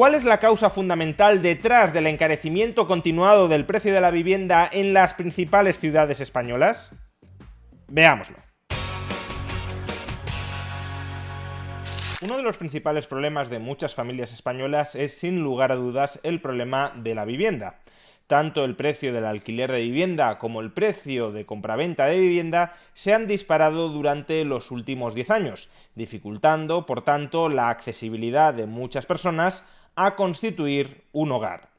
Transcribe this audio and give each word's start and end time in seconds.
¿Cuál 0.00 0.14
es 0.14 0.24
la 0.24 0.40
causa 0.40 0.70
fundamental 0.70 1.42
detrás 1.42 1.92
del 1.92 2.06
encarecimiento 2.06 2.86
continuado 2.86 3.48
del 3.48 3.66
precio 3.66 3.92
de 3.92 4.00
la 4.00 4.10
vivienda 4.10 4.66
en 4.72 4.94
las 4.94 5.12
principales 5.12 5.78
ciudades 5.78 6.22
españolas? 6.22 6.90
Veámoslo. 7.86 8.38
Uno 12.22 12.38
de 12.38 12.42
los 12.42 12.56
principales 12.56 13.06
problemas 13.06 13.50
de 13.50 13.58
muchas 13.58 13.94
familias 13.94 14.32
españolas 14.32 14.94
es 14.94 15.18
sin 15.18 15.42
lugar 15.42 15.70
a 15.70 15.76
dudas 15.76 16.18
el 16.22 16.40
problema 16.40 16.94
de 16.96 17.14
la 17.14 17.26
vivienda. 17.26 17.80
Tanto 18.26 18.64
el 18.64 18.76
precio 18.76 19.12
del 19.12 19.26
alquiler 19.26 19.70
de 19.70 19.82
vivienda 19.82 20.38
como 20.38 20.62
el 20.62 20.72
precio 20.72 21.30
de 21.30 21.44
compraventa 21.44 22.06
de 22.06 22.20
vivienda 22.20 22.72
se 22.94 23.12
han 23.12 23.26
disparado 23.26 23.90
durante 23.90 24.46
los 24.46 24.70
últimos 24.70 25.14
10 25.14 25.30
años, 25.30 25.68
dificultando, 25.94 26.86
por 26.86 27.02
tanto, 27.02 27.50
la 27.50 27.68
accesibilidad 27.68 28.54
de 28.54 28.64
muchas 28.64 29.04
personas 29.04 29.68
a 29.96 30.16
constituir 30.16 31.04
un 31.12 31.32
hogar. 31.32 31.70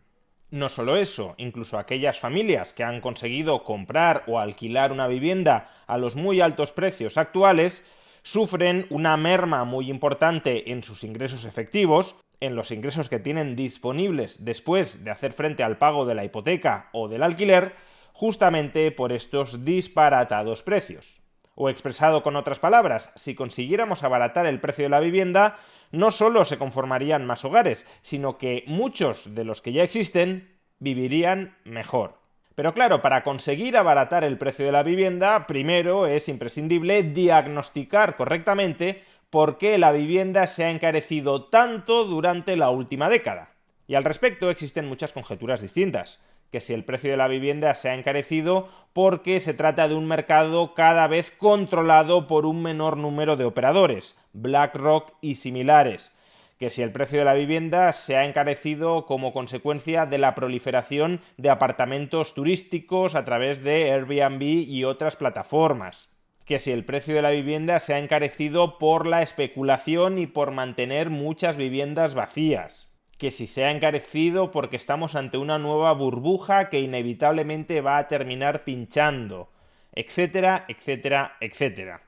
No 0.52 0.68
solo 0.68 0.98
eso, 0.98 1.34
incluso 1.38 1.78
aquellas 1.78 2.20
familias 2.20 2.74
que 2.74 2.84
han 2.84 3.00
conseguido 3.00 3.64
comprar 3.64 4.24
o 4.28 4.40
alquilar 4.40 4.92
una 4.92 5.08
vivienda 5.08 5.70
a 5.88 5.98
los 5.98 6.18
muy 6.18 6.42
altos 6.42 6.74
precios 6.74 7.18
actuales 7.18 7.86
sufren 8.22 8.86
una 8.90 9.16
merma 9.16 9.64
muy 9.64 9.90
importante 9.90 10.72
en 10.72 10.84
sus 10.84 11.06
ingresos 11.06 11.46
efectivos, 11.46 12.18
en 12.42 12.56
los 12.56 12.72
ingresos 12.72 13.08
que 13.08 13.20
tienen 13.20 13.56
disponibles 13.56 14.44
después 14.44 15.06
de 15.06 15.12
hacer 15.12 15.32
frente 15.32 15.64
al 15.64 15.78
pago 15.78 16.06
de 16.06 16.16
la 16.16 16.26
hipoteca 16.26 16.90
o 16.92 17.08
del 17.08 17.24
alquiler, 17.24 17.74
justamente 18.12 18.92
por 18.92 19.14
estos 19.14 19.64
disparatados 19.64 20.64
precios. 20.64 21.21
O 21.64 21.70
expresado 21.70 22.24
con 22.24 22.36
otras 22.38 22.58
palabras, 22.58 23.12
si 23.16 23.36
consiguiéramos 23.36 24.02
abaratar 24.02 24.48
el 24.48 24.60
precio 24.60 24.86
de 24.86 24.90
la 24.90 25.00
vivienda, 25.00 25.60
no 25.92 26.10
solo 26.10 26.44
se 26.44 26.58
conformarían 26.58 27.24
más 27.28 27.46
hogares, 27.46 27.86
sino 28.02 28.40
que 28.40 28.64
muchos 28.66 29.36
de 29.36 29.44
los 29.44 29.62
que 29.62 29.72
ya 29.72 29.84
existen 29.84 30.58
vivirían 30.80 31.56
mejor. 31.64 32.18
Pero 32.56 32.74
claro, 32.74 33.04
para 33.04 33.24
conseguir 33.24 33.78
abaratar 33.78 34.24
el 34.24 34.40
precio 34.40 34.66
de 34.66 34.72
la 34.72 34.82
vivienda, 34.82 35.46
primero 35.46 36.08
es 36.08 36.30
imprescindible 36.30 37.04
diagnosticar 37.04 38.16
correctamente 38.16 39.04
por 39.30 39.60
qué 39.60 39.78
la 39.78 39.92
vivienda 39.92 40.48
se 40.48 40.64
ha 40.64 40.72
encarecido 40.72 41.44
tanto 41.44 42.06
durante 42.06 42.56
la 42.56 42.72
última 42.72 43.08
década. 43.08 43.52
Y 43.86 43.94
al 43.94 44.04
respecto 44.04 44.50
existen 44.50 44.90
muchas 44.90 45.14
conjeturas 45.14 45.62
distintas 45.62 46.22
que 46.52 46.62
si 46.62 46.74
el 46.74 46.84
precio 46.84 47.12
de 47.12 47.18
la 47.18 47.28
vivienda 47.28 47.74
se 47.76 47.90
ha 47.90 47.96
encarecido 47.96 48.68
porque 48.94 49.40
se 49.40 49.54
trata 49.54 49.88
de 49.88 49.96
un 49.96 50.06
mercado 50.06 50.74
cada 50.74 51.08
vez 51.08 51.32
controlado 51.32 52.28
por 52.28 52.46
un 52.46 52.62
menor 52.62 52.98
número 52.98 53.38
de 53.38 53.46
operadores, 53.46 54.18
BlackRock 54.34 55.14
y 55.22 55.36
similares, 55.36 56.14
que 56.60 56.70
si 56.70 56.82
el 56.82 56.92
precio 56.92 57.20
de 57.20 57.26
la 57.26 57.34
vivienda 57.34 57.92
se 57.94 58.18
ha 58.18 58.26
encarecido 58.26 59.06
como 59.06 59.34
consecuencia 59.34 60.06
de 60.06 60.18
la 60.18 60.36
proliferación 60.36 61.22
de 61.38 61.50
apartamentos 61.50 62.34
turísticos 62.34 63.16
a 63.16 63.26
través 63.26 63.64
de 63.64 63.92
Airbnb 63.92 64.44
y 64.44 64.84
otras 64.84 65.16
plataformas, 65.16 66.10
que 66.46 66.60
si 66.60 66.72
el 66.72 66.84
precio 66.84 67.16
de 67.16 67.22
la 67.22 67.30
vivienda 67.30 67.80
se 67.80 67.94
ha 67.94 68.00
encarecido 68.00 68.78
por 68.78 69.08
la 69.08 69.22
especulación 69.22 70.20
y 70.20 70.28
por 70.28 70.52
mantener 70.52 71.10
muchas 71.10 71.56
viviendas 71.56 72.14
vacías, 72.14 72.91
que 73.22 73.30
si 73.30 73.46
se 73.46 73.66
ha 73.66 73.70
encarecido 73.70 74.50
porque 74.50 74.78
estamos 74.78 75.14
ante 75.14 75.38
una 75.38 75.60
nueva 75.60 75.94
burbuja 75.94 76.70
que 76.70 76.80
inevitablemente 76.80 77.80
va 77.80 78.00
a 78.00 78.08
terminar 78.08 78.64
pinchando, 78.64 79.52
etcétera, 79.94 80.66
etcétera, 80.68 81.38
etcétera. 81.40 82.02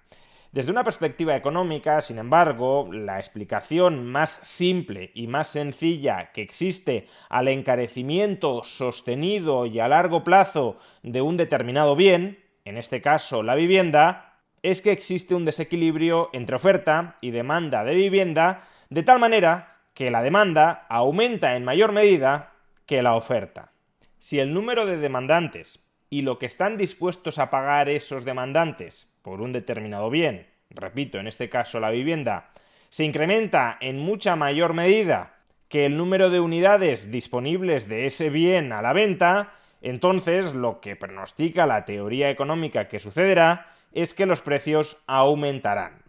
Desde 0.51 0.71
una 0.71 0.83
perspectiva 0.83 1.35
económica, 1.35 2.01
sin 2.01 2.17
embargo, 2.17 2.89
la 2.91 3.19
explicación 3.19 4.07
más 4.07 4.39
simple 4.41 5.11
y 5.13 5.27
más 5.27 5.49
sencilla 5.49 6.31
que 6.31 6.41
existe 6.41 7.07
al 7.29 7.47
encarecimiento 7.47 8.63
sostenido 8.63 9.67
y 9.67 9.79
a 9.79 9.87
largo 9.87 10.23
plazo 10.23 10.79
de 11.03 11.21
un 11.21 11.37
determinado 11.37 11.95
bien, 11.95 12.43
en 12.65 12.75
este 12.75 13.03
caso 13.03 13.43
la 13.43 13.53
vivienda, 13.53 14.39
es 14.63 14.81
que 14.81 14.91
existe 14.91 15.35
un 15.35 15.45
desequilibrio 15.45 16.31
entre 16.33 16.55
oferta 16.55 17.17
y 17.21 17.29
demanda 17.29 17.83
de 17.83 17.93
vivienda, 17.93 18.67
de 18.89 19.03
tal 19.03 19.19
manera 19.19 19.72
que 19.93 20.11
la 20.11 20.21
demanda 20.21 20.85
aumenta 20.89 21.55
en 21.55 21.63
mayor 21.63 21.91
medida 21.91 22.53
que 22.85 23.01
la 23.01 23.15
oferta. 23.15 23.71
Si 24.17 24.39
el 24.39 24.53
número 24.53 24.85
de 24.85 24.97
demandantes 24.97 25.85
y 26.09 26.21
lo 26.21 26.39
que 26.39 26.45
están 26.45 26.77
dispuestos 26.77 27.39
a 27.39 27.49
pagar 27.49 27.89
esos 27.89 28.25
demandantes 28.25 29.13
por 29.21 29.41
un 29.41 29.51
determinado 29.51 30.09
bien, 30.09 30.47
repito, 30.69 31.19
en 31.19 31.27
este 31.27 31.49
caso 31.49 31.79
la 31.79 31.89
vivienda, 31.89 32.51
se 32.89 33.05
incrementa 33.05 33.77
en 33.81 33.99
mucha 33.99 34.35
mayor 34.35 34.73
medida 34.73 35.33
que 35.67 35.85
el 35.85 35.97
número 35.97 36.29
de 36.29 36.39
unidades 36.39 37.09
disponibles 37.09 37.87
de 37.87 38.05
ese 38.05 38.29
bien 38.29 38.71
a 38.71 38.83
la 38.83 38.93
venta, 38.93 39.53
entonces 39.81 40.53
lo 40.53 40.79
que 40.79 40.95
pronostica 40.95 41.65
la 41.65 41.85
teoría 41.85 42.29
económica 42.29 42.87
que 42.87 42.99
sucederá 42.99 43.73
es 43.91 44.13
que 44.13 44.27
los 44.27 44.41
precios 44.41 44.97
aumentarán. 45.07 46.02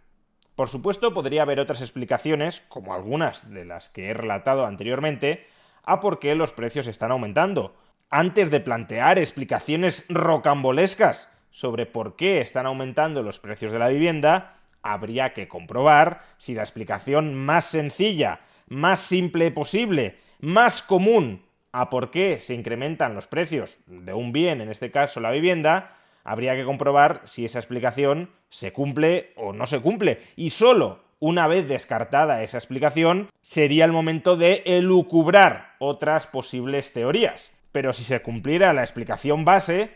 Por 0.55 0.69
supuesto, 0.69 1.13
podría 1.13 1.41
haber 1.41 1.59
otras 1.59 1.81
explicaciones, 1.81 2.61
como 2.61 2.93
algunas 2.93 3.51
de 3.51 3.65
las 3.65 3.89
que 3.89 4.09
he 4.09 4.13
relatado 4.13 4.65
anteriormente, 4.65 5.45
a 5.83 5.99
por 5.99 6.19
qué 6.19 6.33
los 6.35 6.53
precios 6.53 6.87
están 6.87 7.11
aumentando. 7.11 7.75
Antes 8.09 8.51
de 8.51 8.61
plantear 8.61 9.19
explicaciones 9.19 10.05
rocambolescas 10.07 11.29
sobre 11.51 11.85
por 11.85 12.15
qué 12.15 12.41
están 12.41 12.65
aumentando 12.65 13.21
los 13.21 13.39
precios 13.39 13.71
de 13.71 13.79
la 13.79 13.89
vivienda, 13.89 14.57
habría 14.81 15.33
que 15.33 15.47
comprobar 15.47 16.21
si 16.37 16.53
la 16.53 16.61
explicación 16.61 17.35
más 17.35 17.65
sencilla, 17.65 18.39
más 18.67 18.99
simple 18.99 19.51
posible, 19.51 20.19
más 20.39 20.81
común 20.81 21.45
a 21.71 21.89
por 21.89 22.11
qué 22.11 22.39
se 22.39 22.53
incrementan 22.53 23.13
los 23.13 23.27
precios 23.27 23.79
de 23.87 24.13
un 24.13 24.31
bien, 24.31 24.61
en 24.61 24.69
este 24.69 24.91
caso 24.91 25.19
la 25.19 25.31
vivienda, 25.31 25.97
habría 26.25 26.55
que 26.55 26.65
comprobar 26.65 27.21
si 27.23 27.45
esa 27.45 27.59
explicación 27.59 28.31
se 28.49 28.73
cumple 28.73 29.31
o 29.37 29.53
no 29.53 29.67
se 29.67 29.79
cumple. 29.79 30.21
Y 30.35 30.49
solo 30.49 31.05
una 31.19 31.47
vez 31.47 31.67
descartada 31.67 32.43
esa 32.43 32.57
explicación, 32.57 33.29
sería 33.41 33.85
el 33.85 33.93
momento 33.93 34.35
de 34.35 34.63
elucubrar 34.65 35.75
otras 35.79 36.27
posibles 36.27 36.91
teorías. 36.91 37.53
Pero 37.71 37.93
si 37.93 38.03
se 38.03 38.21
cumpliera 38.21 38.73
la 38.73 38.81
explicación 38.81 39.45
base, 39.45 39.91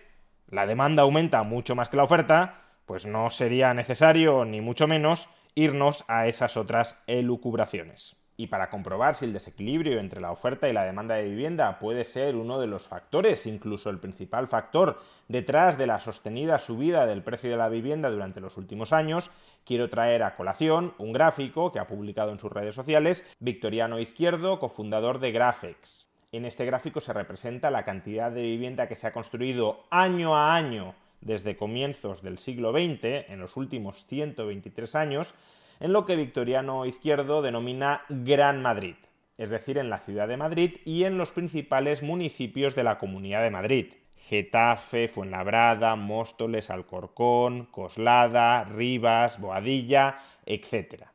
la 0.47 0.65
demanda 0.65 1.03
aumenta 1.03 1.43
mucho 1.43 1.75
más 1.75 1.89
que 1.89 1.97
la 1.97 2.03
oferta, 2.03 2.61
pues 2.85 3.05
no 3.05 3.29
sería 3.29 3.73
necesario, 3.73 4.45
ni 4.45 4.61
mucho 4.61 4.87
menos, 4.87 5.27
irnos 5.55 6.05
a 6.07 6.27
esas 6.27 6.55
otras 6.55 7.03
elucubraciones 7.07 8.18
y 8.39 8.47
para 8.47 8.69
comprobar 8.69 9.15
si 9.15 9.25
el 9.25 9.33
desequilibrio 9.33 9.99
entre 9.99 10.21
la 10.21 10.31
oferta 10.31 10.69
y 10.69 10.73
la 10.73 10.85
demanda 10.85 11.15
de 11.15 11.25
vivienda 11.25 11.77
puede 11.77 12.05
ser 12.05 12.37
uno 12.37 12.57
de 12.57 12.67
los 12.67 12.87
factores, 12.87 13.45
incluso 13.45 13.89
el 13.89 13.99
principal 13.99 14.47
factor, 14.47 14.97
detrás 15.27 15.77
de 15.77 15.85
la 15.85 15.99
sostenida 15.99 16.57
subida 16.57 17.05
del 17.05 17.21
precio 17.21 17.49
de 17.49 17.57
la 17.57 17.67
vivienda 17.67 18.09
durante 18.09 18.39
los 18.39 18.55
últimos 18.55 18.93
años, 18.93 19.29
quiero 19.65 19.89
traer 19.89 20.23
a 20.23 20.37
colación 20.37 20.93
un 20.99 21.11
gráfico 21.11 21.73
que 21.73 21.79
ha 21.79 21.87
publicado 21.87 22.31
en 22.31 22.39
sus 22.39 22.49
redes 22.49 22.75
sociales 22.75 23.29
Victoriano 23.41 23.99
Izquierdo, 23.99 24.57
cofundador 24.57 25.19
de 25.19 25.33
Graphics. 25.33 26.07
En 26.31 26.45
este 26.45 26.65
gráfico 26.65 27.01
se 27.01 27.11
representa 27.11 27.69
la 27.69 27.83
cantidad 27.83 28.31
de 28.31 28.43
vivienda 28.43 28.87
que 28.87 28.95
se 28.95 29.05
ha 29.05 29.11
construido 29.11 29.83
año 29.89 30.37
a 30.37 30.55
año 30.55 30.95
desde 31.19 31.57
comienzos 31.57 32.21
del 32.21 32.37
siglo 32.37 32.71
XX, 32.71 33.03
en 33.27 33.41
los 33.41 33.57
últimos 33.57 34.05
123 34.05 34.95
años, 34.95 35.35
en 35.79 35.93
lo 35.93 36.05
que 36.05 36.15
Victoriano 36.15 36.85
Izquierdo 36.85 37.41
denomina 37.41 38.01
Gran 38.09 38.61
Madrid, 38.61 38.95
es 39.37 39.49
decir, 39.49 39.77
en 39.77 39.89
la 39.89 39.99
ciudad 39.99 40.27
de 40.27 40.37
Madrid 40.37 40.77
y 40.85 41.05
en 41.05 41.17
los 41.17 41.31
principales 41.31 42.03
municipios 42.03 42.75
de 42.75 42.83
la 42.83 42.97
Comunidad 42.97 43.43
de 43.43 43.51
Madrid. 43.51 43.93
Getafe, 44.17 45.07
Fuenlabrada, 45.07 45.95
Móstoles, 45.95 46.69
Alcorcón, 46.69 47.65
Coslada, 47.71 48.65
Rivas, 48.65 49.39
Boadilla, 49.39 50.19
etc. 50.45 51.05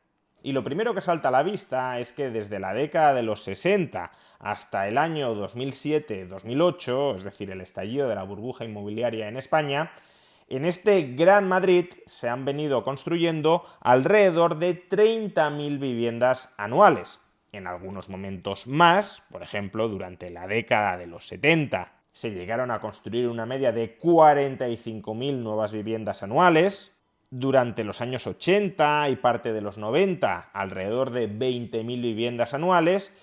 Y 0.41 0.51
lo 0.51 0.63
primero 0.63 0.93
que 0.93 1.01
salta 1.01 1.29
a 1.29 1.31
la 1.31 1.43
vista 1.43 1.99
es 1.99 2.13
que 2.13 2.29
desde 2.29 2.59
la 2.59 2.73
década 2.73 3.13
de 3.13 3.23
los 3.23 3.43
60 3.43 4.11
hasta 4.39 4.87
el 4.87 4.97
año 4.97 5.35
2007-2008, 5.35 7.15
es 7.15 7.23
decir, 7.23 7.51
el 7.51 7.61
estallido 7.61 8.07
de 8.07 8.15
la 8.15 8.23
burbuja 8.23 8.65
inmobiliaria 8.65 9.27
en 9.27 9.37
España, 9.37 9.91
En 10.47 10.65
este 10.65 11.01
Gran 11.15 11.47
Madrid 11.47 11.87
se 12.05 12.29
han 12.29 12.45
venido 12.45 12.83
construyendo 12.83 13.63
alrededor 13.81 14.59
de 14.59 14.87
30.000 14.87 15.79
viviendas 15.79 16.53
anuales. 16.57 17.19
En 17.51 17.65
algunos 17.65 18.09
momentos 18.09 18.67
más, 18.67 19.23
por 19.31 19.41
ejemplo, 19.41 19.87
durante 19.87 20.29
la 20.29 20.45
década 20.47 20.97
de 20.97 21.07
los 21.07 21.27
70 21.27 21.93
se 22.11 22.31
llegaron 22.31 22.69
a 22.69 22.79
construir 22.79 23.27
una 23.27 23.45
media 23.45 23.71
de 23.71 23.99
45.000 23.99 25.33
nuevas 25.37 25.73
viviendas 25.73 26.21
anuales, 26.21 26.95
durante 27.31 27.83
los 27.83 27.99
años 28.01 28.27
80 28.27 29.09
y 29.09 29.15
parte 29.17 29.51
de 29.51 29.61
los 29.61 29.77
90 29.77 30.51
alrededor 30.53 31.09
de 31.09 31.29
20.000 31.29 32.01
viviendas 32.01 32.53
anuales 32.53 33.13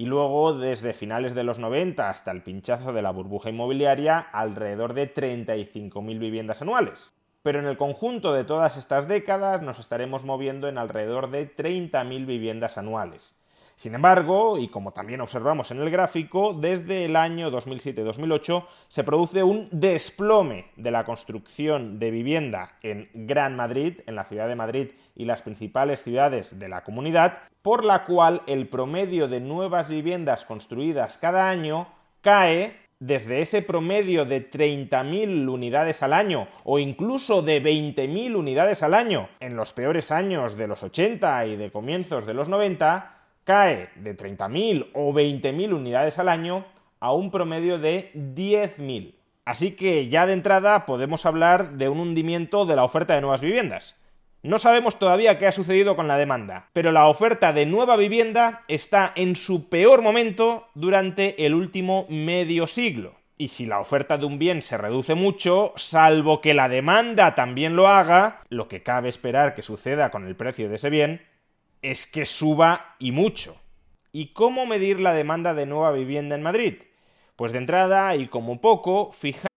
y 0.00 0.06
luego 0.06 0.54
desde 0.54 0.94
finales 0.94 1.34
de 1.34 1.44
los 1.44 1.58
90 1.58 2.08
hasta 2.08 2.30
el 2.30 2.42
pinchazo 2.42 2.94
de 2.94 3.02
la 3.02 3.10
burbuja 3.10 3.50
inmobiliaria 3.50 4.18
alrededor 4.18 4.94
de 4.94 5.12
35.000 5.12 6.18
viviendas 6.18 6.62
anuales. 6.62 7.12
Pero 7.42 7.58
en 7.58 7.66
el 7.66 7.76
conjunto 7.76 8.32
de 8.32 8.44
todas 8.44 8.78
estas 8.78 9.08
décadas 9.08 9.60
nos 9.60 9.78
estaremos 9.78 10.24
moviendo 10.24 10.68
en 10.68 10.78
alrededor 10.78 11.30
de 11.30 11.54
30.000 11.54 12.24
viviendas 12.24 12.78
anuales. 12.78 13.36
Sin 13.80 13.94
embargo, 13.94 14.58
y 14.58 14.68
como 14.68 14.92
también 14.92 15.22
observamos 15.22 15.70
en 15.70 15.80
el 15.80 15.88
gráfico, 15.88 16.52
desde 16.52 17.06
el 17.06 17.16
año 17.16 17.50
2007-2008 17.50 18.66
se 18.88 19.04
produce 19.04 19.42
un 19.42 19.70
desplome 19.72 20.66
de 20.76 20.90
la 20.90 21.06
construcción 21.06 21.98
de 21.98 22.10
vivienda 22.10 22.72
en 22.82 23.08
Gran 23.14 23.56
Madrid, 23.56 24.02
en 24.06 24.16
la 24.16 24.24
ciudad 24.24 24.48
de 24.48 24.54
Madrid 24.54 24.88
y 25.16 25.24
las 25.24 25.40
principales 25.40 26.02
ciudades 26.02 26.58
de 26.58 26.68
la 26.68 26.84
comunidad, 26.84 27.38
por 27.62 27.86
la 27.86 28.04
cual 28.04 28.42
el 28.46 28.68
promedio 28.68 29.28
de 29.28 29.40
nuevas 29.40 29.88
viviendas 29.88 30.44
construidas 30.44 31.16
cada 31.16 31.48
año 31.48 31.88
cae 32.20 32.76
desde 32.98 33.40
ese 33.40 33.62
promedio 33.62 34.26
de 34.26 34.50
30.000 34.50 35.48
unidades 35.48 36.02
al 36.02 36.12
año 36.12 36.48
o 36.64 36.78
incluso 36.78 37.40
de 37.40 37.62
20.000 37.62 38.36
unidades 38.36 38.82
al 38.82 38.92
año. 38.92 39.30
En 39.40 39.56
los 39.56 39.72
peores 39.72 40.10
años 40.10 40.58
de 40.58 40.68
los 40.68 40.82
80 40.82 41.46
y 41.46 41.56
de 41.56 41.72
comienzos 41.72 42.26
de 42.26 42.34
los 42.34 42.50
90, 42.50 43.19
cae 43.44 43.90
de 43.96 44.16
30.000 44.16 44.90
o 44.94 45.12
20.000 45.12 45.74
unidades 45.74 46.18
al 46.18 46.28
año 46.28 46.64
a 47.00 47.12
un 47.12 47.30
promedio 47.30 47.78
de 47.78 48.12
10.000. 48.14 49.14
Así 49.44 49.72
que 49.72 50.08
ya 50.08 50.26
de 50.26 50.34
entrada 50.34 50.86
podemos 50.86 51.26
hablar 51.26 51.72
de 51.72 51.88
un 51.88 51.98
hundimiento 51.98 52.66
de 52.66 52.76
la 52.76 52.84
oferta 52.84 53.14
de 53.14 53.20
nuevas 53.20 53.40
viviendas. 53.40 53.96
No 54.42 54.56
sabemos 54.56 54.98
todavía 54.98 55.38
qué 55.38 55.46
ha 55.46 55.52
sucedido 55.52 55.96
con 55.96 56.08
la 56.08 56.16
demanda, 56.16 56.70
pero 56.72 56.92
la 56.92 57.08
oferta 57.08 57.52
de 57.52 57.66
nueva 57.66 57.96
vivienda 57.96 58.62
está 58.68 59.12
en 59.14 59.36
su 59.36 59.68
peor 59.68 60.00
momento 60.00 60.68
durante 60.74 61.44
el 61.44 61.54
último 61.54 62.06
medio 62.08 62.66
siglo. 62.66 63.16
Y 63.36 63.48
si 63.48 63.66
la 63.66 63.80
oferta 63.80 64.18
de 64.18 64.26
un 64.26 64.38
bien 64.38 64.62
se 64.62 64.78
reduce 64.78 65.14
mucho, 65.14 65.72
salvo 65.76 66.40
que 66.40 66.54
la 66.54 66.68
demanda 66.68 67.34
también 67.34 67.76
lo 67.76 67.88
haga, 67.88 68.40
lo 68.50 68.68
que 68.68 68.82
cabe 68.82 69.08
esperar 69.08 69.54
que 69.54 69.62
suceda 69.62 70.10
con 70.10 70.26
el 70.26 70.36
precio 70.36 70.68
de 70.68 70.76
ese 70.76 70.90
bien, 70.90 71.22
es 71.82 72.06
que 72.06 72.26
suba 72.26 72.96
y 72.98 73.12
mucho. 73.12 73.56
¿Y 74.12 74.32
cómo 74.32 74.66
medir 74.66 75.00
la 75.00 75.14
demanda 75.14 75.54
de 75.54 75.66
nueva 75.66 75.92
vivienda 75.92 76.34
en 76.34 76.42
Madrid? 76.42 76.74
Pues 77.36 77.52
de 77.52 77.58
entrada, 77.58 78.14
y 78.16 78.26
como 78.26 78.60
poco, 78.60 79.12
fija 79.12 79.50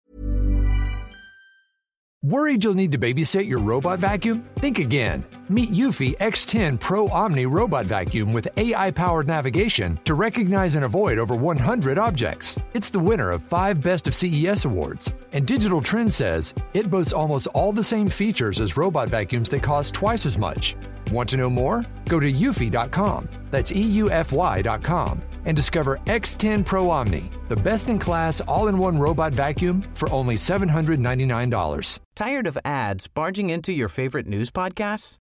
Worried 2.26 2.64
you'll 2.64 2.74
need 2.74 2.94
to 2.94 2.98
babysit 2.98 3.50
your 3.50 3.60
robot 3.60 4.00
vacuum? 4.00 4.48
Think 4.60 4.80
again. 4.80 5.26
Meet 5.50 5.74
Eufy 5.74 6.16
X10 6.20 6.80
Pro 6.80 7.10
Omni 7.10 7.46
Robot 7.46 7.86
Vacuum 7.86 8.32
with 8.32 8.48
AI 8.56 8.92
powered 8.92 9.28
navigation 9.28 10.00
to 10.06 10.14
recognize 10.14 10.76
and 10.76 10.86
avoid 10.86 11.18
over 11.18 11.36
100 11.36 11.98
objects. 12.00 12.58
It's 12.74 12.90
the 12.90 13.00
winner 13.02 13.32
of 13.32 13.44
five 13.44 13.84
Best 13.84 14.08
of 14.08 14.16
CES 14.16 14.64
awards. 14.64 15.12
And 15.34 15.46
Digital 15.46 15.82
Trends 15.82 16.16
says 16.16 16.54
it 16.74 16.90
boasts 16.90 17.12
almost 17.12 17.48
all 17.48 17.74
the 17.74 17.84
same 17.84 18.10
features 18.10 18.62
as 18.62 18.78
robot 18.78 19.10
vacuums 19.10 19.50
that 19.50 19.62
cost 19.62 19.94
twice 19.94 20.26
as 20.26 20.38
much. 20.38 20.78
Want 21.14 21.30
to 21.30 21.38
know 21.38 21.50
more? 21.50 21.86
Go 22.10 22.20
to 22.20 22.34
eufy.com. 22.34 23.30
That's 23.52 23.72
EUFY.com 23.72 25.22
and 25.46 25.56
discover 25.56 26.00
X10 26.08 26.66
Pro 26.66 26.90
Omni, 26.90 27.30
the 27.50 27.56
best 27.56 27.88
in 27.88 28.00
class 28.00 28.42
all 28.42 28.68
in 28.68 28.80
one 28.80 28.98
robot 28.98 29.34
vacuum 29.34 29.84
for 29.94 30.12
only 30.12 30.36
$799. 30.36 32.00
Tired 32.16 32.48
of 32.48 32.58
ads 32.66 33.08
barging 33.08 33.52
into 33.52 33.72
your 33.72 33.90
favorite 33.90 34.26
news 34.26 34.50
podcasts? 34.50 35.18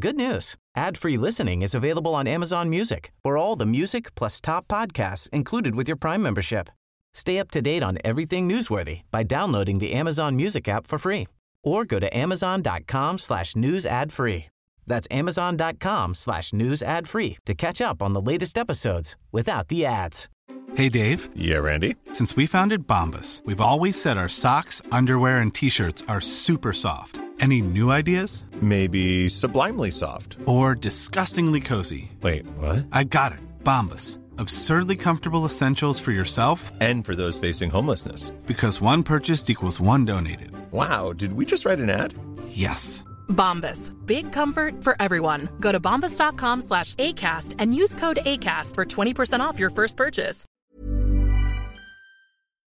Good 0.00 0.16
news. 0.16 0.56
Ad-free 0.74 1.16
listening 1.16 1.62
is 1.62 1.74
available 1.74 2.14
on 2.14 2.26
Amazon 2.26 2.68
Music 2.68 3.12
for 3.22 3.36
all 3.36 3.54
the 3.54 3.66
music 3.66 4.14
plus 4.16 4.40
top 4.40 4.66
podcasts 4.66 5.30
included 5.30 5.76
with 5.76 5.86
your 5.86 5.96
Prime 5.96 6.22
membership. 6.22 6.70
Stay 7.14 7.38
up 7.38 7.52
to 7.52 7.62
date 7.62 7.84
on 7.84 7.98
everything 8.04 8.48
newsworthy 8.48 9.02
by 9.12 9.22
downloading 9.22 9.78
the 9.78 9.92
Amazon 9.92 10.34
Music 10.34 10.68
app 10.68 10.88
for 10.88 10.98
free 10.98 11.28
or 11.62 11.84
go 11.84 12.00
to 12.00 12.16
amazon.com 12.16 13.18
slash 13.18 13.54
news 13.54 13.86
ad 13.86 14.12
free. 14.12 14.46
That's 14.86 15.08
amazon.com 15.10 16.14
slash 16.14 16.52
news 16.52 16.82
ad 16.82 17.08
free 17.08 17.38
to 17.46 17.54
catch 17.54 17.80
up 17.80 18.02
on 18.02 18.12
the 18.12 18.20
latest 18.20 18.56
episodes 18.56 19.16
without 19.32 19.68
the 19.68 19.84
ads. 19.84 20.28
Hey, 20.74 20.88
Dave. 20.88 21.28
Yeah, 21.34 21.58
Randy. 21.58 21.96
Since 22.12 22.36
we 22.36 22.46
founded 22.46 22.86
Bombus, 22.86 23.42
we've 23.46 23.60
always 23.60 24.00
said 24.00 24.18
our 24.18 24.28
socks, 24.28 24.82
underwear, 24.92 25.38
and 25.38 25.54
t 25.54 25.68
shirts 25.70 26.02
are 26.08 26.20
super 26.20 26.72
soft. 26.72 27.20
Any 27.40 27.60
new 27.62 27.90
ideas? 27.90 28.44
Maybe 28.60 29.28
sublimely 29.28 29.90
soft. 29.90 30.38
Or 30.46 30.74
disgustingly 30.74 31.60
cozy. 31.60 32.10
Wait, 32.22 32.46
what? 32.58 32.86
I 32.92 33.04
got 33.04 33.32
it. 33.32 33.38
Bombus. 33.62 34.18
Absurdly 34.38 34.96
comfortable 34.96 35.44
essentials 35.46 35.98
for 36.00 36.12
yourself 36.12 36.70
and 36.80 37.04
for 37.04 37.14
those 37.14 37.38
facing 37.38 37.70
homelessness. 37.70 38.30
Because 38.46 38.80
one 38.80 39.02
purchased 39.02 39.48
equals 39.48 39.80
one 39.80 40.04
donated. 40.04 40.50
Wow, 40.72 41.12
did 41.12 41.32
we 41.32 41.46
just 41.46 41.64
write 41.64 41.78
an 41.78 41.90
ad? 41.90 42.14
Yes. 42.48 43.02
Bombas. 43.28 43.92
Big 44.04 44.32
comfort 44.32 44.82
for 44.82 44.96
everyone. 44.98 45.48
Go 45.60 45.70
to 45.70 45.78
bombas.com 45.78 46.62
slash 46.62 46.94
ACAST 46.96 47.54
and 47.58 47.72
use 47.72 47.94
code 47.94 48.18
ACAST 48.26 48.74
for 48.74 48.84
20% 48.84 49.40
off 49.40 49.58
your 49.58 49.70
first 49.70 49.96
purchase. 49.96 50.44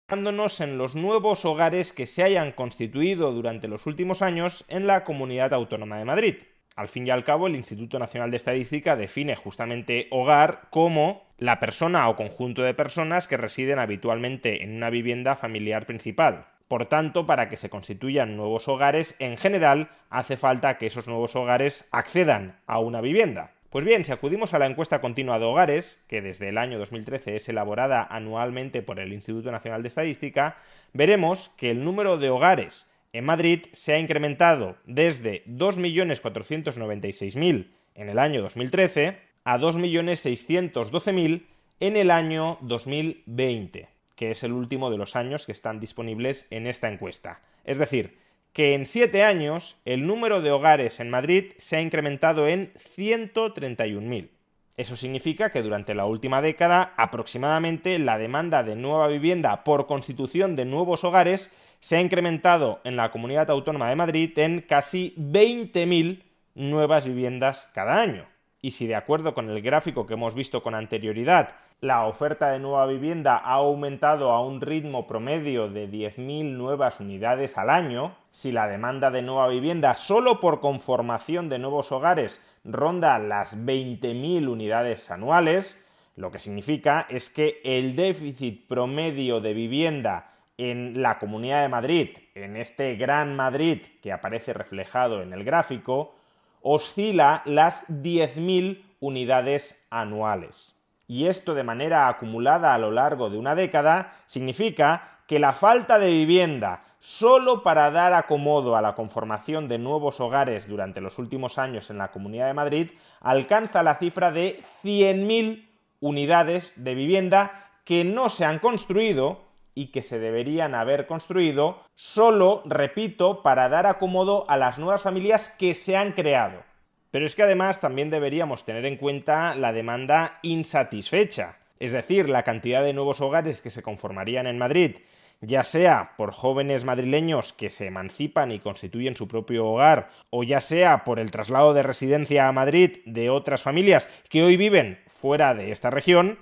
en 0.09 0.77
los 0.77 0.95
nuevos 0.95 1.43
hogares 1.43 1.91
que 1.91 2.05
se 2.05 2.21
hayan 2.21 2.51
constituido 2.51 3.31
durante 3.31 3.67
los 3.67 3.87
últimos 3.87 4.21
años 4.21 4.63
en 4.67 4.85
la 4.85 5.03
Comunidad 5.03 5.53
Autónoma 5.53 5.97
de 5.97 6.05
Madrid. 6.05 6.35
Al 6.75 6.87
fin 6.87 7.05
y 7.07 7.09
al 7.09 7.23
cabo, 7.23 7.47
el 7.47 7.55
Instituto 7.55 7.99
Nacional 7.99 8.31
de 8.31 8.37
Estadística 8.37 8.95
define 8.95 9.35
justamente 9.35 10.07
hogar 10.11 10.69
como 10.71 11.33
la 11.37 11.59
persona 11.59 12.09
o 12.09 12.15
conjunto 12.15 12.63
de 12.63 12.73
personas 12.73 13.27
que 13.27 13.37
residen 13.37 13.79
habitualmente 13.79 14.63
en 14.63 14.75
una 14.75 14.89
vivienda 14.89 15.35
familiar 15.35 15.85
principal. 15.85 16.47
Por 16.73 16.87
tanto, 16.87 17.27
para 17.27 17.49
que 17.49 17.55
se 17.55 17.69
constituyan 17.69 18.35
nuevos 18.35 18.67
hogares, 18.67 19.15
en 19.19 19.37
general 19.37 19.91
hace 20.09 20.37
falta 20.37 20.79
que 20.79 20.87
esos 20.87 21.07
nuevos 21.07 21.35
hogares 21.35 21.87
accedan 21.91 22.57
a 22.65 22.79
una 22.79 22.99
vivienda. 22.99 23.51
Pues 23.69 23.85
bien, 23.85 24.03
si 24.03 24.11
acudimos 24.11 24.55
a 24.55 24.57
la 24.57 24.65
encuesta 24.65 24.99
continua 24.99 25.37
de 25.37 25.45
hogares, 25.45 26.03
que 26.07 26.23
desde 26.23 26.49
el 26.49 26.57
año 26.57 26.79
2013 26.79 27.35
es 27.35 27.47
elaborada 27.47 28.07
anualmente 28.09 28.81
por 28.81 28.99
el 28.99 29.13
Instituto 29.13 29.51
Nacional 29.51 29.83
de 29.83 29.89
Estadística, 29.89 30.57
veremos 30.93 31.49
que 31.57 31.69
el 31.69 31.83
número 31.83 32.17
de 32.17 32.31
hogares 32.31 32.89
en 33.11 33.25
Madrid 33.25 33.67
se 33.71 33.93
ha 33.93 33.99
incrementado 33.99 34.77
desde 34.87 35.45
2.496.000 35.45 37.67
en 37.93 38.09
el 38.09 38.17
año 38.17 38.41
2013 38.41 39.19
a 39.43 39.59
2.612.000 39.59 41.45
en 41.81 41.97
el 41.97 42.09
año 42.09 42.57
2020 42.61 43.92
que 44.15 44.31
es 44.31 44.43
el 44.43 44.51
último 44.51 44.91
de 44.91 44.97
los 44.97 45.15
años 45.15 45.45
que 45.45 45.51
están 45.51 45.79
disponibles 45.79 46.47
en 46.49 46.67
esta 46.67 46.89
encuesta. 46.89 47.41
Es 47.63 47.79
decir, 47.79 48.17
que 48.53 48.75
en 48.75 48.85
siete 48.85 49.23
años 49.23 49.81
el 49.85 50.05
número 50.05 50.41
de 50.41 50.51
hogares 50.51 50.99
en 50.99 51.09
Madrid 51.09 51.53
se 51.57 51.77
ha 51.77 51.81
incrementado 51.81 52.47
en 52.47 52.71
131.000. 52.73 54.29
Eso 54.75 54.95
significa 54.95 55.51
que 55.51 55.61
durante 55.61 55.93
la 55.93 56.05
última 56.05 56.41
década 56.41 56.93
aproximadamente 56.97 57.99
la 57.99 58.17
demanda 58.17 58.63
de 58.63 58.75
nueva 58.75 59.07
vivienda 59.07 59.63
por 59.63 59.85
constitución 59.85 60.55
de 60.55 60.65
nuevos 60.65 61.03
hogares 61.03 61.51
se 61.79 61.97
ha 61.97 62.01
incrementado 62.01 62.79
en 62.83 62.95
la 62.95 63.11
Comunidad 63.11 63.49
Autónoma 63.49 63.89
de 63.89 63.95
Madrid 63.95 64.37
en 64.39 64.61
casi 64.61 65.13
20.000 65.17 66.23
nuevas 66.55 67.05
viviendas 67.05 67.69
cada 67.73 68.01
año. 68.01 68.25
Y 68.61 68.71
si 68.71 68.87
de 68.87 68.95
acuerdo 68.95 69.33
con 69.33 69.49
el 69.49 69.61
gráfico 69.61 70.07
que 70.07 70.13
hemos 70.13 70.33
visto 70.33 70.63
con 70.63 70.75
anterioridad 70.75 71.55
la 71.83 72.05
oferta 72.05 72.51
de 72.51 72.59
nueva 72.59 72.85
vivienda 72.85 73.35
ha 73.35 73.55
aumentado 73.55 74.31
a 74.31 74.39
un 74.41 74.61
ritmo 74.61 75.05
promedio 75.05 75.67
de 75.67 75.89
10.000 75.89 76.53
nuevas 76.53 77.01
unidades 77.01 77.57
al 77.57 77.69
año, 77.69 78.15
si 78.31 78.53
la 78.53 78.69
demanda 78.69 79.11
de 79.11 79.21
nueva 79.21 79.49
vivienda 79.49 79.93
solo 79.93 80.39
por 80.39 80.61
conformación 80.61 81.49
de 81.49 81.59
nuevos 81.59 81.91
hogares 81.91 82.41
ronda 82.63 83.19
las 83.19 83.65
20.000 83.65 84.47
unidades 84.47 85.11
anuales, 85.11 85.77
lo 86.15 86.31
que 86.31 86.39
significa 86.39 87.05
es 87.09 87.29
que 87.29 87.59
el 87.65 87.97
déficit 87.97 88.65
promedio 88.65 89.41
de 89.41 89.53
vivienda 89.53 90.31
en 90.57 91.01
la 91.01 91.19
Comunidad 91.19 91.63
de 91.63 91.67
Madrid, 91.67 92.09
en 92.33 92.55
este 92.55 92.95
Gran 92.95 93.35
Madrid 93.35 93.81
que 94.01 94.13
aparece 94.13 94.53
reflejado 94.53 95.21
en 95.21 95.33
el 95.33 95.43
gráfico, 95.43 96.15
oscila 96.61 97.41
las 97.43 97.89
10.000 97.89 98.81
unidades 99.01 99.85
anuales 99.89 100.79
y 101.07 101.27
esto 101.27 101.53
de 101.53 101.63
manera 101.63 102.07
acumulada 102.07 102.73
a 102.73 102.77
lo 102.77 102.91
largo 102.91 103.29
de 103.29 103.37
una 103.37 103.55
década, 103.55 104.13
significa 104.25 105.19
que 105.27 105.39
la 105.39 105.53
falta 105.53 105.99
de 105.99 106.09
vivienda 106.09 106.83
solo 106.99 107.63
para 107.63 107.91
dar 107.91 108.13
acomodo 108.13 108.77
a 108.77 108.81
la 108.81 108.95
conformación 108.95 109.67
de 109.67 109.77
nuevos 109.77 110.21
hogares 110.21 110.69
durante 110.69 111.01
los 111.01 111.19
últimos 111.19 111.57
años 111.57 111.89
en 111.89 111.97
la 111.97 112.11
Comunidad 112.11 112.47
de 112.47 112.53
Madrid, 112.53 112.91
alcanza 113.19 113.83
la 113.83 113.95
cifra 113.95 114.31
de 114.31 114.63
100.000 114.85 115.67
unidades 115.99 116.81
de 116.81 116.95
vivienda 116.95 117.69
que 117.83 118.05
no 118.05 118.29
se 118.29 118.45
han 118.45 118.59
construido 118.59 119.41
y 119.75 119.87
que 119.87 120.01
se 120.01 120.17
deberían 120.17 120.75
haber 120.75 121.05
construido 121.05 121.81
solo, 121.95 122.61
repito, 122.63 123.43
para 123.43 123.67
dar 123.67 123.85
acomodo 123.85 124.45
a 124.49 124.55
las 124.55 124.79
nuevas 124.79 125.01
familias 125.01 125.49
que 125.49 125.73
se 125.73 125.97
han 125.97 126.13
creado. 126.13 126.63
Pero 127.13 127.27
es 127.27 127.35
que 127.35 127.43
además 127.43 127.79
también 127.79 128.09
deberíamos 128.09 128.65
tener 128.65 128.87
en 128.87 128.97
cuenta 128.97 129.53
la 129.53 129.71
demanda 129.71 130.39
insatisfecha, 130.41 131.59
es 131.79 131.91
decir, 131.91 132.27
la 132.27 132.41
cantidad 132.41 132.83
de 132.83 132.93
nuevos 132.93 133.21
hogares 133.21 133.61
que 133.61 133.69
se 133.69 133.83
conformarían 133.83 134.47
en 134.47 134.57
Madrid, 134.57 134.95
ya 135.39 135.63
sea 135.63 136.13
por 136.17 136.31
jóvenes 136.31 136.85
madrileños 136.85 137.53
que 137.53 137.69
se 137.69 137.85
emancipan 137.85 138.51
y 138.51 138.57
constituyen 138.57 139.15
su 139.15 139.27
propio 139.27 139.67
hogar, 139.67 140.09
o 140.31 140.43
ya 140.43 140.59
sea 140.59 141.03
por 141.03 141.19
el 141.19 141.29
traslado 141.29 141.75
de 141.75 141.83
residencia 141.83 142.47
a 142.47 142.51
Madrid 142.51 142.97
de 143.05 143.29
otras 143.29 143.61
familias 143.61 144.09
que 144.27 144.41
hoy 144.41 144.57
viven 144.57 144.99
fuera 145.05 145.53
de 145.53 145.71
esta 145.71 145.91
región, 145.91 146.39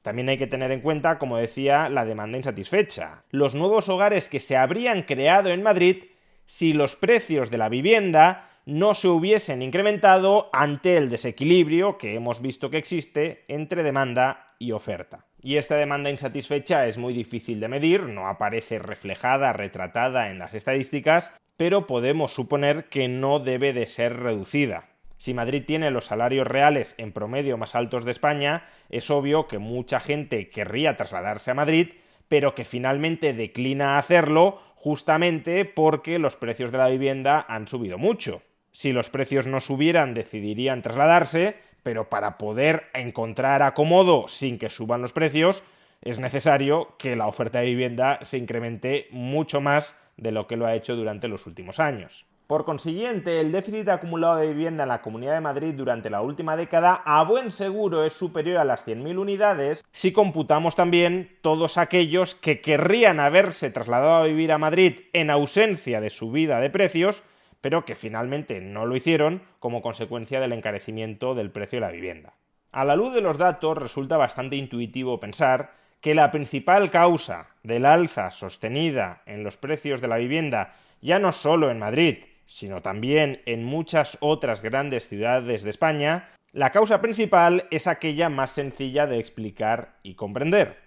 también 0.00 0.30
hay 0.30 0.38
que 0.38 0.46
tener 0.46 0.72
en 0.72 0.80
cuenta, 0.80 1.18
como 1.18 1.36
decía, 1.36 1.90
la 1.90 2.06
demanda 2.06 2.38
insatisfecha. 2.38 3.24
Los 3.32 3.54
nuevos 3.54 3.90
hogares 3.90 4.30
que 4.30 4.40
se 4.40 4.56
habrían 4.56 5.02
creado 5.02 5.50
en 5.50 5.62
Madrid 5.62 6.04
si 6.46 6.72
los 6.72 6.96
precios 6.96 7.50
de 7.50 7.58
la 7.58 7.68
vivienda 7.68 8.49
no 8.70 8.94
se 8.94 9.08
hubiesen 9.08 9.62
incrementado 9.62 10.48
ante 10.52 10.96
el 10.96 11.10
desequilibrio 11.10 11.98
que 11.98 12.14
hemos 12.14 12.40
visto 12.40 12.70
que 12.70 12.78
existe 12.78 13.44
entre 13.48 13.82
demanda 13.82 14.54
y 14.60 14.70
oferta. 14.70 15.26
Y 15.42 15.56
esta 15.56 15.76
demanda 15.76 16.08
insatisfecha 16.08 16.86
es 16.86 16.96
muy 16.96 17.12
difícil 17.12 17.58
de 17.58 17.66
medir, 17.66 18.02
no 18.02 18.28
aparece 18.28 18.78
reflejada, 18.78 19.52
retratada 19.52 20.30
en 20.30 20.38
las 20.38 20.54
estadísticas, 20.54 21.36
pero 21.56 21.88
podemos 21.88 22.32
suponer 22.32 22.84
que 22.84 23.08
no 23.08 23.40
debe 23.40 23.72
de 23.72 23.88
ser 23.88 24.16
reducida. 24.18 24.88
Si 25.16 25.34
Madrid 25.34 25.64
tiene 25.66 25.90
los 25.90 26.06
salarios 26.06 26.46
reales 26.46 26.94
en 26.96 27.12
promedio 27.12 27.58
más 27.58 27.74
altos 27.74 28.04
de 28.04 28.12
España, 28.12 28.68
es 28.88 29.10
obvio 29.10 29.48
que 29.48 29.58
mucha 29.58 29.98
gente 29.98 30.48
querría 30.48 30.96
trasladarse 30.96 31.50
a 31.50 31.54
Madrid, 31.54 31.94
pero 32.28 32.54
que 32.54 32.64
finalmente 32.64 33.32
declina 33.32 33.98
hacerlo 33.98 34.60
justamente 34.76 35.64
porque 35.64 36.20
los 36.20 36.36
precios 36.36 36.70
de 36.70 36.78
la 36.78 36.88
vivienda 36.88 37.44
han 37.48 37.66
subido 37.66 37.98
mucho. 37.98 38.42
Si 38.72 38.92
los 38.92 39.10
precios 39.10 39.46
no 39.46 39.60
subieran, 39.60 40.14
decidirían 40.14 40.82
trasladarse, 40.82 41.56
pero 41.82 42.08
para 42.08 42.38
poder 42.38 42.84
encontrar 42.94 43.62
acomodo 43.62 44.28
sin 44.28 44.58
que 44.58 44.68
suban 44.68 45.02
los 45.02 45.12
precios, 45.12 45.62
es 46.02 46.18
necesario 46.18 46.96
que 46.98 47.16
la 47.16 47.26
oferta 47.26 47.60
de 47.60 47.66
vivienda 47.66 48.18
se 48.22 48.38
incremente 48.38 49.08
mucho 49.10 49.60
más 49.60 49.96
de 50.16 50.32
lo 50.32 50.46
que 50.46 50.56
lo 50.56 50.66
ha 50.66 50.74
hecho 50.74 50.96
durante 50.96 51.28
los 51.28 51.46
últimos 51.46 51.80
años. 51.80 52.26
Por 52.50 52.64
consiguiente, 52.64 53.38
el 53.38 53.52
déficit 53.52 53.88
acumulado 53.88 54.38
de 54.38 54.48
vivienda 54.48 54.82
en 54.82 54.88
la 54.88 55.02
Comunidad 55.02 55.34
de 55.34 55.40
Madrid 55.40 55.72
durante 55.72 56.10
la 56.10 56.20
última 56.20 56.56
década 56.56 57.00
a 57.04 57.22
buen 57.22 57.52
seguro 57.52 58.04
es 58.04 58.12
superior 58.12 58.58
a 58.58 58.64
las 58.64 58.84
100.000 58.88 59.18
unidades 59.18 59.84
si 59.92 60.10
computamos 60.10 60.74
también 60.74 61.30
todos 61.42 61.78
aquellos 61.78 62.34
que 62.34 62.60
querrían 62.60 63.20
haberse 63.20 63.70
trasladado 63.70 64.14
a 64.14 64.24
vivir 64.24 64.50
a 64.50 64.58
Madrid 64.58 65.02
en 65.12 65.30
ausencia 65.30 66.00
de 66.00 66.10
subida 66.10 66.58
de 66.58 66.70
precios, 66.70 67.22
pero 67.60 67.84
que 67.84 67.94
finalmente 67.94 68.60
no 68.60 68.86
lo 68.86 68.96
hicieron 68.96 69.42
como 69.58 69.82
consecuencia 69.82 70.40
del 70.40 70.52
encarecimiento 70.52 71.34
del 71.34 71.50
precio 71.50 71.78
de 71.78 71.86
la 71.86 71.92
vivienda. 71.92 72.34
A 72.72 72.84
la 72.84 72.96
luz 72.96 73.14
de 73.14 73.20
los 73.20 73.38
datos 73.38 73.76
resulta 73.76 74.16
bastante 74.16 74.56
intuitivo 74.56 75.20
pensar 75.20 75.72
que 76.00 76.14
la 76.14 76.30
principal 76.30 76.90
causa 76.90 77.48
del 77.62 77.84
alza 77.84 78.30
sostenida 78.30 79.22
en 79.26 79.44
los 79.44 79.56
precios 79.56 80.00
de 80.00 80.08
la 80.08 80.16
vivienda, 80.16 80.74
ya 81.02 81.18
no 81.18 81.32
solo 81.32 81.70
en 81.70 81.78
Madrid, 81.78 82.18
sino 82.46 82.80
también 82.80 83.42
en 83.46 83.64
muchas 83.64 84.18
otras 84.20 84.62
grandes 84.62 85.08
ciudades 85.08 85.62
de 85.62 85.70
España, 85.70 86.30
la 86.52 86.70
causa 86.70 87.00
principal 87.00 87.68
es 87.70 87.86
aquella 87.86 88.28
más 88.28 88.50
sencilla 88.50 89.06
de 89.06 89.18
explicar 89.18 89.98
y 90.02 90.14
comprender, 90.14 90.78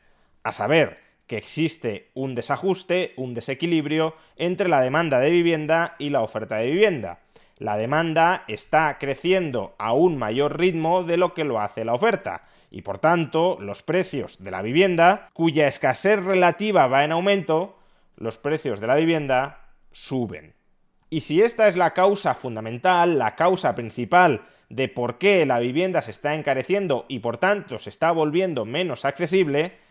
a 0.43 0.51
saber, 0.51 0.99
que 1.33 1.39
existe 1.39 2.11
un 2.13 2.35
desajuste, 2.35 3.13
un 3.17 3.33
desequilibrio 3.33 4.15
entre 4.35 4.69
la 4.69 4.81
demanda 4.81 5.19
de 5.19 5.31
vivienda 5.31 5.95
y 5.97 6.11
la 6.11 6.21
oferta 6.21 6.57
de 6.57 6.69
vivienda. 6.69 7.21
La 7.57 7.75
demanda 7.75 8.43
está 8.47 8.99
creciendo 8.99 9.73
a 9.79 9.93
un 9.93 10.15
mayor 10.15 10.59
ritmo 10.59 11.03
de 11.03 11.17
lo 11.17 11.33
que 11.33 11.43
lo 11.43 11.59
hace 11.59 11.85
la 11.85 11.95
oferta, 11.95 12.43
y 12.69 12.83
por 12.83 12.99
tanto 12.99 13.57
los 13.59 13.81
precios 13.81 14.43
de 14.43 14.51
la 14.51 14.61
vivienda, 14.61 15.31
cuya 15.33 15.65
escasez 15.65 16.23
relativa 16.23 16.85
va 16.85 17.03
en 17.03 17.11
aumento, 17.11 17.79
los 18.15 18.37
precios 18.37 18.79
de 18.79 18.85
la 18.85 18.95
vivienda 18.95 19.71
suben. 19.91 20.53
Y 21.09 21.21
si 21.21 21.41
esta 21.41 21.67
es 21.67 21.75
la 21.75 21.95
causa 21.95 22.35
fundamental, 22.35 23.17
la 23.17 23.33
causa 23.33 23.73
principal 23.73 24.43
de 24.69 24.87
por 24.87 25.17
qué 25.17 25.47
la 25.47 25.57
vivienda 25.57 26.03
se 26.03 26.11
está 26.11 26.35
encareciendo 26.35 27.05
y 27.07 27.17
por 27.17 27.37
tanto 27.37 27.79
se 27.79 27.89
está 27.89 28.11
volviendo 28.11 28.65
menos 28.65 29.03
accesible, 29.03 29.81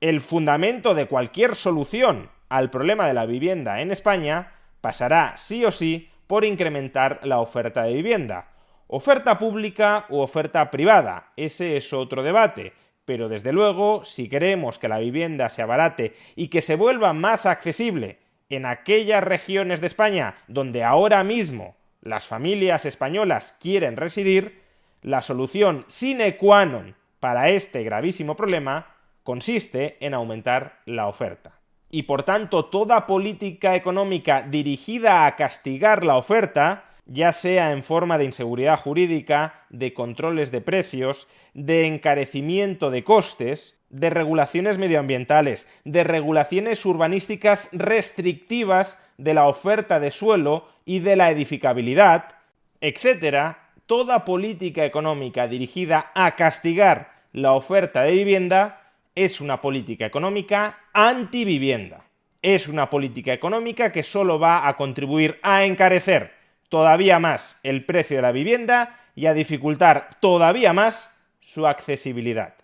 el 0.00 0.20
fundamento 0.20 0.94
de 0.94 1.06
cualquier 1.06 1.56
solución 1.56 2.30
al 2.48 2.70
problema 2.70 3.06
de 3.06 3.14
la 3.14 3.26
vivienda 3.26 3.80
en 3.80 3.90
España 3.90 4.52
pasará 4.80 5.34
sí 5.36 5.64
o 5.64 5.70
sí 5.70 6.10
por 6.26 6.44
incrementar 6.44 7.20
la 7.22 7.40
oferta 7.40 7.84
de 7.84 7.94
vivienda. 7.94 8.48
Oferta 8.86 9.38
pública 9.38 10.06
u 10.08 10.18
oferta 10.18 10.70
privada, 10.70 11.32
ese 11.36 11.76
es 11.76 11.92
otro 11.92 12.22
debate, 12.22 12.72
pero 13.04 13.28
desde 13.28 13.52
luego, 13.52 14.04
si 14.04 14.28
queremos 14.28 14.78
que 14.78 14.88
la 14.88 14.98
vivienda 14.98 15.50
se 15.50 15.62
abarate 15.62 16.14
y 16.36 16.48
que 16.48 16.62
se 16.62 16.76
vuelva 16.76 17.12
más 17.12 17.46
accesible 17.46 18.18
en 18.48 18.66
aquellas 18.66 19.24
regiones 19.24 19.80
de 19.80 19.86
España 19.86 20.36
donde 20.48 20.84
ahora 20.84 21.24
mismo 21.24 21.76
las 22.00 22.26
familias 22.26 22.84
españolas 22.84 23.56
quieren 23.60 23.96
residir, 23.96 24.62
la 25.02 25.22
solución 25.22 25.84
sine 25.88 26.36
qua 26.36 26.64
non 26.64 26.96
para 27.20 27.52
este 27.52 27.84
gravísimo 27.84 28.36
problema 28.36 28.93
consiste 29.24 29.96
en 30.00 30.14
aumentar 30.14 30.80
la 30.84 31.08
oferta. 31.08 31.58
Y 31.90 32.04
por 32.04 32.22
tanto, 32.22 32.66
toda 32.66 33.06
política 33.06 33.74
económica 33.74 34.42
dirigida 34.42 35.26
a 35.26 35.36
castigar 35.36 36.04
la 36.04 36.16
oferta, 36.16 36.84
ya 37.06 37.32
sea 37.32 37.72
en 37.72 37.82
forma 37.82 38.18
de 38.18 38.24
inseguridad 38.24 38.78
jurídica, 38.78 39.66
de 39.70 39.92
controles 39.92 40.50
de 40.50 40.60
precios, 40.60 41.28
de 41.52 41.86
encarecimiento 41.86 42.90
de 42.90 43.04
costes, 43.04 43.80
de 43.90 44.10
regulaciones 44.10 44.78
medioambientales, 44.78 45.68
de 45.84 46.04
regulaciones 46.04 46.84
urbanísticas 46.84 47.68
restrictivas 47.72 49.00
de 49.18 49.34
la 49.34 49.46
oferta 49.46 50.00
de 50.00 50.10
suelo 50.10 50.68
y 50.84 50.98
de 50.98 51.16
la 51.16 51.30
edificabilidad, 51.30 52.34
etcétera, 52.80 53.70
toda 53.86 54.24
política 54.24 54.84
económica 54.84 55.46
dirigida 55.46 56.10
a 56.14 56.34
castigar 56.34 57.12
la 57.32 57.52
oferta 57.52 58.02
de 58.02 58.12
vivienda 58.12 58.83
es 59.14 59.40
una 59.40 59.60
política 59.60 60.06
económica 60.06 60.78
antivivienda. 60.92 62.04
Es 62.42 62.68
una 62.68 62.90
política 62.90 63.32
económica 63.32 63.90
que 63.92 64.02
solo 64.02 64.38
va 64.38 64.68
a 64.68 64.76
contribuir 64.76 65.38
a 65.42 65.64
encarecer 65.64 66.32
todavía 66.68 67.18
más 67.18 67.58
el 67.62 67.84
precio 67.84 68.16
de 68.16 68.22
la 68.22 68.32
vivienda 68.32 69.00
y 69.14 69.26
a 69.26 69.34
dificultar 69.34 70.10
todavía 70.20 70.72
más 70.72 71.14
su 71.40 71.66
accesibilidad 71.66 72.54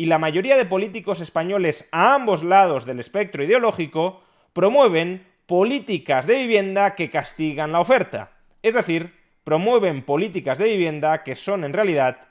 y 0.00 0.06
la 0.06 0.18
mayoría 0.18 0.56
de 0.56 0.64
políticos 0.64 1.20
españoles 1.20 1.86
a 1.92 2.14
ambos 2.14 2.42
lados 2.42 2.86
del 2.86 3.00
espectro 3.00 3.44
ideológico 3.44 4.22
promueven 4.54 5.26
políticas 5.44 6.26
de 6.26 6.36
vivienda 6.36 6.94
que 6.94 7.10
castigan 7.10 7.72
la 7.72 7.80
oferta, 7.80 8.32
es 8.62 8.72
decir, 8.72 9.14
promueven 9.44 10.00
políticas 10.00 10.56
de 10.56 10.64
vivienda 10.64 11.22
que 11.22 11.36
son 11.36 11.64
en 11.64 11.74
realidad 11.74 12.28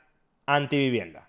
antivivienda. 0.48 1.29